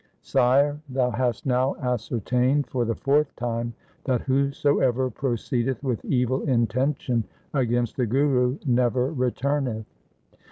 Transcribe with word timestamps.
'Sire, 0.23 0.79
thou 0.89 1.11
hast 1.11 1.45
now 1.45 1.75
ascertained 1.75 2.65
for 2.65 2.85
the 2.85 2.95
fourth 2.95 3.35
time 3.35 3.71
that 4.05 4.21
whosoever 4.21 5.11
proceedeth 5.11 5.83
with 5.83 6.03
evil 6.03 6.41
intention 6.49 7.23
against 7.53 7.97
the 7.97 8.07
Guru, 8.07 8.57
never 8.65 9.11
returneth. 9.11 9.85